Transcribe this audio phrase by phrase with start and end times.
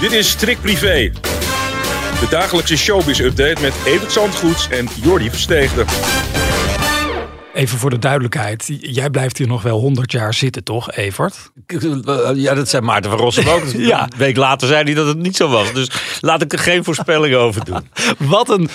[0.00, 1.10] Dit is Strik Privé.
[2.20, 5.84] De dagelijkse showbiz-update met Evert Zandgoeds en Jordi Versteegde.
[7.54, 8.78] Even voor de duidelijkheid.
[8.80, 11.50] Jij blijft hier nog wel 100 jaar zitten, toch, Evert?
[12.34, 13.64] Ja, dat zei Maarten van Rossum ook.
[13.76, 14.02] Ja.
[14.02, 15.72] Een week later zei hij dat het niet zo was.
[15.72, 15.90] Dus
[16.20, 17.88] laat ik er geen voorspelling over doen.
[18.18, 18.68] Wat een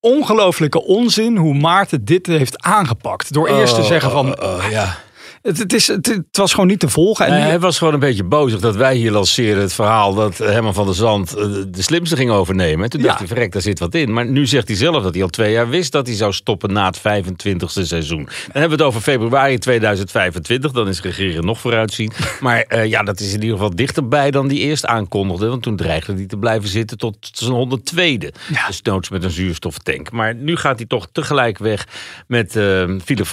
[0.00, 3.32] ongelofelijke onzin hoe Maarten dit heeft aangepakt.
[3.32, 4.98] Door eerst te zeggen van, Oh, ja.
[5.42, 7.24] Het, het, is, het, het was gewoon niet te volgen.
[7.26, 10.14] En Nee, nu- hij was gewoon een beetje bozig dat wij hier lanceren het verhaal
[10.14, 12.84] dat Herman van der Zand eh, de slimste ging overnemen.
[12.84, 13.18] En toen dacht Ja.
[13.18, 14.12] hij, verrek, daar zit wat in.
[14.12, 16.72] Maar nu zegt hij zelf dat hij al twee jaar wist dat hij zou stoppen
[16.72, 18.24] na het 25e seizoen.
[18.24, 20.72] Dan hebben we het over februari 2025.
[20.72, 22.12] Dan is regeren nog vooruitzien.
[22.40, 25.46] Maar eh, ja, dat is in ieder geval dichterbij dan die eerst aankondigde.
[25.48, 28.28] Want toen dreigde hij te blijven zitten tot zijn 102e.
[28.66, 30.10] Dus noods met een zuurstoftank.
[30.10, 31.86] Maar nu gaat hij toch tegelijk weg
[32.26, 33.26] met eh Philip.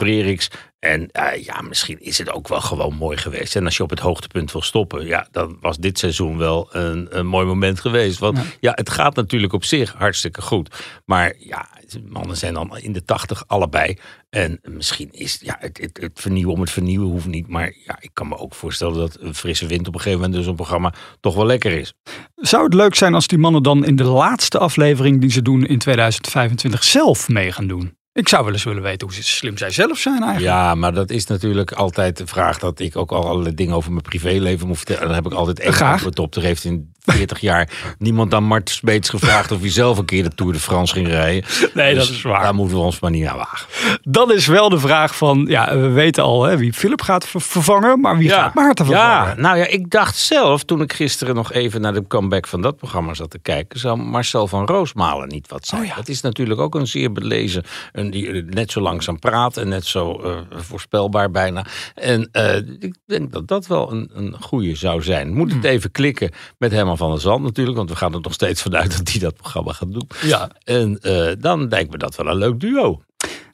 [0.79, 3.55] En eh, ja, misschien is het ook wel gewoon mooi geweest.
[3.55, 7.17] En als je op het hoogtepunt wil stoppen, ja, dan was dit seizoen wel een,
[7.17, 8.19] een mooi moment geweest.
[8.19, 8.71] Want ja.
[8.75, 11.01] het gaat natuurlijk op zich hartstikke goed.
[11.05, 11.69] Maar ja,
[12.09, 13.97] mannen zijn dan in de tachtig allebei.
[14.29, 17.47] En misschien is ja, het, het, het vernieuwen om het vernieuwen hoeft niet.
[17.47, 20.37] Maar ja, ik kan me ook voorstellen dat een frisse wind op een gegeven moment
[20.37, 21.93] dus een programma toch wel lekker is.
[22.35, 25.65] Zou het leuk zijn als die mannen dan in de laatste aflevering die ze doen
[25.65, 27.96] in 2025 zelf mee gaan doen?
[28.17, 30.55] Ik zou wel eens willen weten hoe slim zij zelf zijn eigenlijk.
[30.55, 33.91] Ja, maar dat is natuurlijk altijd de vraag dat ik ook al allerlei dingen over
[33.91, 35.05] mijn privéleven moet vertellen.
[35.05, 35.91] Dan heb ik altijd één Graag.
[35.91, 36.35] antwoord op.
[36.35, 40.23] Er heeft in 40 jaar niemand aan Mart Smeets gevraagd of hij zelf een keer
[40.23, 41.43] de Tour de France ging rijden.
[41.73, 42.41] Nee, dat Dus is waar.
[42.43, 43.67] Daar moeten we ons maar niet aan wagen.
[44.01, 47.41] Dan is wel de vraag van, ja, we weten al hè, wie Philip gaat ver-
[47.41, 49.27] vervangen, maar wie gaat Maarten vervangen?
[49.27, 52.61] Ja, nou ja, ik dacht zelf, toen ik gisteren nog even naar de comeback van
[52.61, 55.81] dat programma zat te kijken, zou Marcel van Roosmalen niet wat zijn.
[55.81, 55.95] Oh ja.
[55.95, 59.67] Dat is natuurlijk ook een zeer belezen, een, die eh, net zo langzaam praat en
[59.67, 61.65] net zo eh, voorspelbaar bijna.
[61.95, 65.33] En eh, ik denk dat dat wel een, een goede zou zijn.
[65.33, 65.61] Moet Hmm.
[65.61, 68.61] het even klikken met Herman van der Zand natuurlijk, want we gaan er nog steeds
[68.61, 70.09] vanuit dat hij dat programma gaat doen.
[70.21, 70.49] Ja.
[70.63, 73.01] En eh, dan lijkt me dat wel een leuk duo.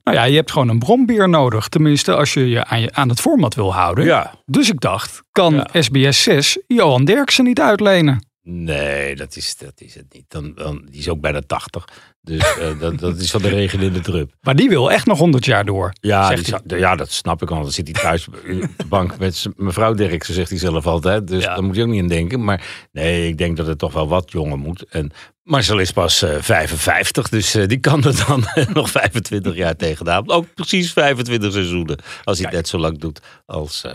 [0.04, 1.68] Nou ja, je hebt gewoon een brombeer nodig.
[1.68, 4.06] Tenminste, als je je aan, je aan het format wil houden.
[4.06, 4.34] Ja.
[4.46, 5.68] Dus ik dacht, kan Ja.
[5.82, 8.26] SBS 6 Johan Derksen niet uitlenen?
[8.46, 10.26] Nee, dat is, dat is het niet.
[10.28, 11.88] Dan, dan, die is ook bijna 80.
[12.22, 14.34] Dus eh, dat, dat is van de regen in de drup.
[14.42, 15.94] Maar die wil echt nog 100 jaar door.
[16.00, 17.62] Ja, die ja, dat snap ik al.
[17.62, 18.26] Dan zit hij thuis
[18.78, 21.28] de bank met mevrouw Derksen, zegt hij zelf altijd.
[21.28, 21.54] Dus Ja.
[21.54, 22.44] daar moet je ook niet in denken.
[22.44, 24.84] Maar nee, ik denk dat het toch wel wat jonger moet.
[24.90, 25.12] En
[25.44, 30.30] Marcel is pas eh, 55, dus eh, die kan er dan nog 25 jaar tegenaan.
[30.30, 33.86] Ook precies 25 seizoenen, als hij het net zo lang doet als...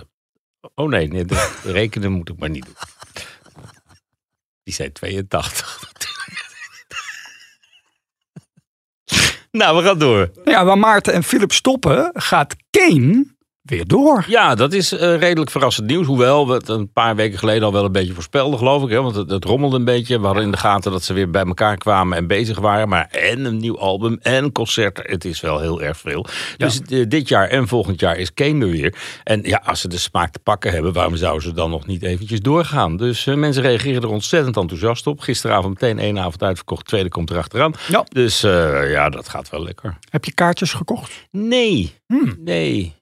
[0.75, 1.25] oh nee, nee
[1.65, 2.75] rekenen moet ik maar niet doen.
[4.69, 5.81] Die zijn 82
[9.51, 10.31] Nou, we gaan door.
[10.45, 13.37] Ja, waar Maarten en Philip stoppen, gaat Kane
[13.69, 14.25] weer door.
[14.29, 16.07] Ja, dat is eh, redelijk verrassend nieuws.
[16.07, 18.91] Hoewel we het een paar weken geleden al wel een beetje voorspelden, geloof ik.
[18.91, 19.03] Hè?
[19.03, 20.21] Want het, het rommelde een beetje.
[20.21, 22.89] We hadden in de gaten dat ze weer bij elkaar kwamen en bezig waren.
[22.89, 25.05] Maar en een nieuw album en concerten.
[25.11, 26.27] Het is wel heel erg veel.
[26.57, 28.95] Dus eh, dit jaar en volgend jaar is Kane er weer.
[29.25, 32.03] En ja, als ze de smaak te pakken hebben, waarom zouden ze dan nog niet
[32.03, 32.97] eventjes doorgaan?
[32.97, 35.21] Dus eh, mensen reageren er ontzettend enthousiast op.
[35.21, 36.87] Gisteravond meteen één avond uitverkocht.
[36.87, 37.73] Tweede komt erachteraan.
[37.89, 38.07] Ja.
[38.09, 39.99] Dus ja, dat gaat wel lekker.
[40.11, 41.13] Heb je kaartjes gekocht?
[41.31, 42.37] Nee, Hmm.
[42.39, 42.95] nee.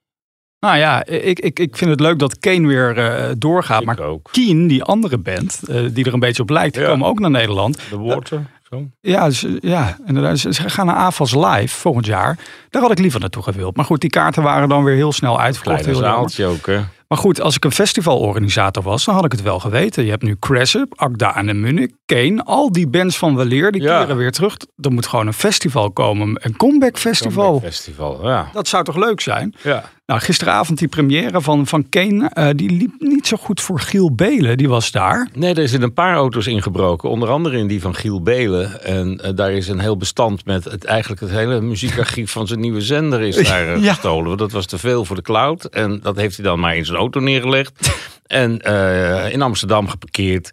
[0.60, 3.80] Nou ja, ik, ik, ik vind het leuk dat Kane weer eh, doorgaat.
[3.80, 4.28] Ik maar ook.
[4.30, 6.88] Keen, die andere band, eh, die er een beetje op lijkt, die Ja.
[6.88, 7.78] komen ook naar Nederland.
[7.90, 8.42] De water.
[8.70, 8.86] Zo.
[9.00, 10.38] Ja, ze, ja inderdaad.
[10.38, 12.38] Ze gaan naar AFAS Live volgend jaar.
[12.70, 13.76] Daar had ik liever naartoe gewild.
[13.76, 15.82] Maar goed, die kaarten waren dan weer heel snel uitverkocht.
[15.82, 16.80] Kleine Heel zaaltje ook, hè?
[17.08, 20.04] Maar goed, als ik een festivalorganisator was, dan had ik het wel geweten.
[20.04, 23.82] Je hebt nu Cressup, Akda en de Munich, Kane, al die bands van Weleer, die
[23.82, 24.00] Ja.
[24.00, 24.56] keren weer terug.
[24.80, 27.44] Er moet gewoon een festival komen, een comeback festival.
[27.46, 28.48] Comeback Festival, ja.
[28.52, 29.54] Dat zou toch leuk zijn?
[29.62, 29.84] ja.
[30.06, 34.14] Nou, gisteravond die première van, van Kane, eh, die liep niet zo goed voor Giel
[34.14, 34.56] Belen.
[34.56, 35.28] Die was daar.
[35.34, 37.10] Nee, er zijn een paar auto's ingebroken.
[37.10, 38.82] Onder andere in die van Giel Belen.
[38.84, 42.60] En eh, daar is een heel bestand met het, eigenlijk het hele muziekarchief van zijn
[42.60, 43.92] nieuwe zender is daar eh, Ja.
[43.92, 44.26] gestolen.
[44.26, 45.64] Want dat was te veel voor de cloud.
[45.64, 47.90] En dat heeft hij dan maar in zijn auto neergelegd.
[48.26, 50.50] En eh, in Amsterdam geparkeerd.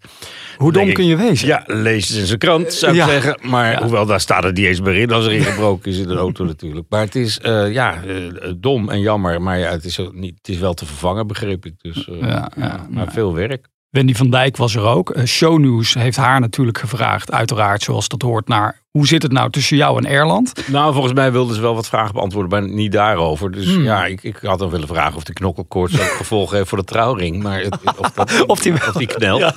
[0.58, 1.48] Hoe dom ik, kun je wezen?
[1.48, 3.08] Ja, lees het in zijn krant, zou ik Ja.
[3.08, 3.38] zeggen.
[3.42, 6.16] Maar hoewel, daar staat het niet eens meer in als er ingebroken is in de
[6.16, 6.86] auto natuurlijk.
[6.90, 9.42] Maar het is eh, ja, eh, dom en jammer.
[9.42, 11.74] Maar ja, het is, niet, het is wel te vervangen, begreep ik.
[11.82, 13.68] Dus Ja, ja, maar veel werk.
[13.94, 15.10] Wendy van Dijk was er ook.
[15.10, 19.50] Eh, Shownews heeft haar natuurlijk gevraagd, uiteraard zoals dat hoort, naar hoe zit het nou
[19.50, 20.68] tussen jou en Erland?
[20.68, 23.52] Nou, volgens mij wilden ze wel wat vragen beantwoorden, maar niet daarover.
[23.52, 23.84] Dus Hmm.
[23.84, 26.84] ja, ik, ik had dan willen vragen of de knokkelkoorts ook gevolgen heeft voor de
[26.84, 27.44] trouwring.
[27.44, 28.88] Maar het, of, dat, Of die wel.
[28.88, 29.54] of die knelt.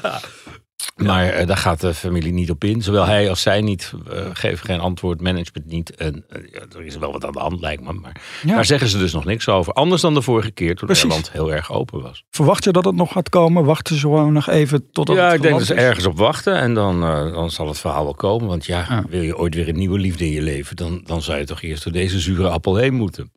[0.96, 2.82] Maar eh, daar gaat de familie niet op in.
[2.82, 3.92] Zowel hij als zij niet.
[4.10, 5.94] eh, geven geen antwoord, management niet.
[5.94, 7.92] En eh, er is wel wat aan de hand, lijkt me.
[7.92, 8.54] Maar Ja.
[8.54, 9.72] daar zeggen ze dus nog niks over.
[9.72, 11.02] Anders dan de vorige keer toen Precies.
[11.04, 12.24] Nederland heel erg open was.
[12.30, 13.64] Verwacht je dat het nog gaat komen?
[13.64, 16.54] Wachten ze gewoon nog even totdat ja, het ik denk dat ze ergens op wachten.
[16.56, 17.00] En dan,
[17.32, 18.48] dan zal het verhaal wel komen.
[18.48, 19.04] Want ja, Ja.
[19.08, 20.76] wil je ooit weer een nieuwe liefde in je leven...
[20.76, 23.32] dan, dan zou je toch eerst door deze zure appel heen moeten.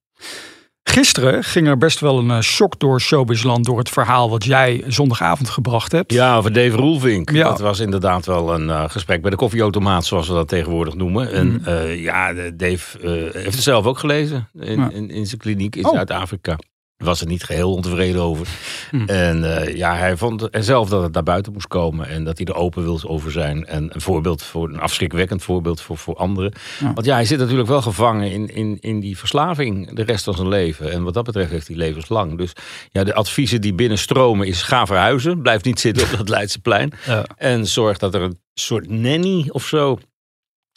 [0.89, 4.83] Gisteren ging er best wel een eh, shock door showbizland door het verhaal wat jij
[4.87, 6.13] zondagavond gebracht hebt.
[6.13, 7.29] Ja, over Dave Roelvink.
[7.31, 7.43] Ja.
[7.49, 11.31] Dat was inderdaad wel een eh, gesprek bij de koffieautomaat, zoals we dat tegenwoordig noemen.
[11.31, 11.67] En Mhm.
[11.69, 12.97] eh, ja, Dave
[13.33, 14.89] heeft het zelf ook gelezen in, Ja.
[14.89, 15.93] in, in zijn kliniek in Oh.
[15.93, 16.57] Zuid-Afrika.
[17.03, 18.47] Was er niet geheel ontevreden over.
[18.91, 19.09] Mhm.
[19.09, 22.07] En eh, ja, hij vond zelf dat het naar buiten moest komen.
[22.07, 23.65] En dat hij er open wil over zijn.
[23.65, 26.53] En een voorbeeld voor een afschrikwekkend voorbeeld voor, voor anderen.
[26.79, 26.93] Ja.
[26.93, 30.33] Want ja, hij zit natuurlijk wel gevangen in, in, in die verslaving de rest van
[30.33, 30.91] zijn leven.
[30.91, 32.37] En wat dat betreft heeft hij levenslang.
[32.37, 32.53] Dus
[32.89, 35.41] ja, de adviezen die binnenstromen is ga verhuizen.
[35.41, 36.91] Blijf niet zitten op dat Leidseplein.
[37.05, 37.25] Ja.
[37.37, 39.99] En zorg dat er een soort nanny of zo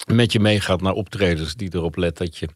[0.06, 2.48] met je meegaat naar optredens die erop let dat je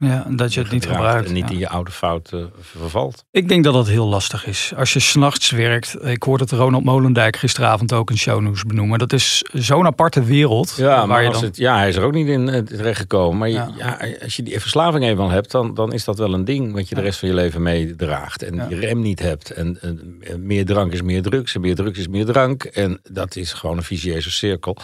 [0.00, 1.28] Ja, en dat je het niet gebruikt.
[1.28, 1.52] en niet ja.
[1.52, 3.24] in je oude fout eh, vervalt.
[3.30, 4.72] Ik denk dat dat heel lastig is.
[4.76, 5.96] Als je s'nachts werkt.
[6.06, 8.98] Ik hoorde het Ronald Molendijk gisteravond ook in Shownews benoemen.
[8.98, 10.74] Dat is zo'n aparte wereld.
[10.76, 11.44] Ja, waar maar je als dan...
[11.44, 13.38] het, ja, hij is er ook niet in eh, terechtgekomen.
[13.38, 13.98] Maar je- Ja.
[14.22, 16.94] als je die verslaving eenmaal hebt, dan, dan is dat wel een ding wat je
[16.94, 18.42] de rest van je leven meedraagt.
[18.42, 19.50] En die rem niet hebt.
[19.50, 21.54] En, en, en meer drank is meer drugs.
[21.54, 22.64] En meer drugs is meer drank.
[22.64, 24.76] En dat is gewoon een vicieuze cirkel.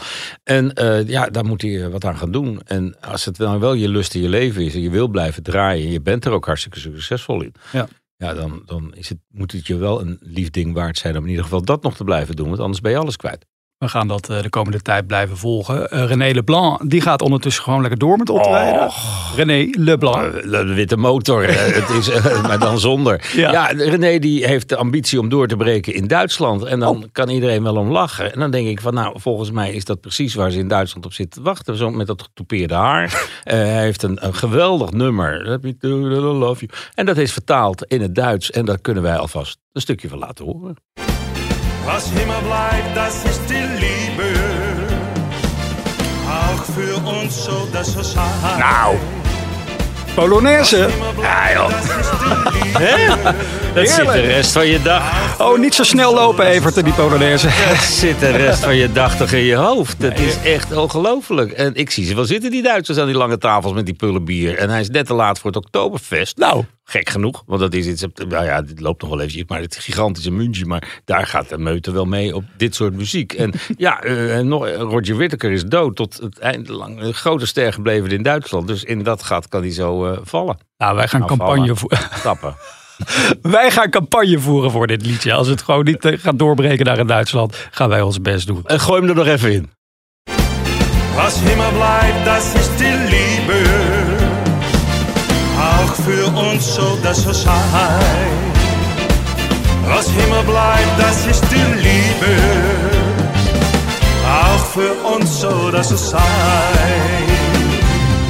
[0.44, 2.60] En eh, ja, daar moet hij eh, wat aan gaan doen.
[2.64, 5.42] En als het dan wel je lust in je leven is en je wil blijven
[5.42, 5.84] draaien.
[5.84, 7.54] En je bent er ook hartstikke succesvol in.
[7.72, 7.88] Ja.
[8.16, 11.22] Ja, dan, dan is het, moet het je wel een lief ding waard zijn om
[11.22, 12.48] in ieder geval dat nog te blijven doen.
[12.48, 13.46] Want anders ben je alles kwijt.
[13.78, 15.90] We gaan dat eh, de komende tijd blijven volgen.
[15.90, 18.90] Eh, René Leblanc, die gaat ondertussen gewoon lekker door met optreden.
[19.36, 20.34] René Leblanc.
[20.34, 23.30] Eh, De witte motor, het is, maar dan zonder.
[23.34, 23.50] Ja.
[23.52, 23.66] Ja.
[23.66, 26.64] René die heeft de ambitie om door te breken in Duitsland.
[26.64, 27.02] En dan Oh.
[27.12, 28.32] kan iedereen wel om lachen.
[28.32, 31.04] En dan denk ik van, nou, volgens mij is dat precies waar ze in Duitsland
[31.06, 31.76] op zitten te wachten.
[31.76, 33.28] Zo met dat getoupeerde haar.
[33.44, 35.58] Hij heeft een, een geweldig nummer.
[35.80, 36.70] Love you.
[36.94, 38.50] En dat is vertaald in het Duits.
[38.50, 40.76] En daar kunnen wij alvast een stukje van laten horen.
[41.86, 44.38] Was immer bleibt, das ist die Liebe.
[46.28, 48.58] Auch für uns so, es sein.
[48.58, 48.98] Nou,
[50.16, 50.88] Polonaise.
[51.22, 52.12] Das ist
[52.52, 53.34] die Liebe.
[53.74, 55.40] Dat zit de rest van je dag.
[55.40, 57.46] Oh, niet zo snel lopen, Evert, die Polonaise.
[57.68, 60.00] Dat zit de rest van je dag toch in je hoofd.
[60.00, 61.52] Dat is echt ongelooflijk.
[61.52, 64.24] En ik zie ze wel zitten, die Duitsers, aan die lange tafels met die pullen
[64.24, 64.58] bier.
[64.58, 66.36] En hij is net te laat voor het Oktoberfest.
[66.36, 68.04] Nou, Gek genoeg, want dat is iets.
[68.28, 70.68] Nou ja, dit loopt nog wel eventjes, maar het gigantische München.
[70.68, 73.32] Maar daar gaat de meute wel mee op dit soort muziek.
[73.32, 77.00] En ja, eh, nog, Roger Whittaker is dood tot het einde lang.
[77.02, 78.66] Een grote ster gebleven in Duitsland.
[78.66, 80.58] Dus in dat gat kan hij zo eh, vallen.
[80.78, 81.76] nou wij, gaan Nou, campagne vallen.
[81.76, 82.54] vo- Stappen.
[83.56, 85.32] wij gaan campagne voeren voor dit liedje.
[85.32, 88.62] Als het gewoon niet eh, gaat doorbreken naar in Duitsland, gaan wij ons best doen.
[88.66, 89.70] En gooi hem er nog even in.
[91.14, 94.05] Was immer bleibt, das ist die Liebe.
[95.86, 98.52] Auch für uns so, dass es sein.
[99.86, 102.36] Was immer bleibt, das ist die Liebe.
[104.26, 106.20] Auch für uns so, dass es sein.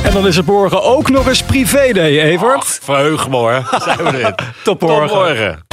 [0.05, 2.79] En dan is het morgen ook nog eens privé day, Evert.
[2.83, 3.69] Verheug me hoor.
[3.85, 4.35] Zijn we erin.
[4.65, 5.09] Tot morgen.
[5.09, 5.66] Tot morgen.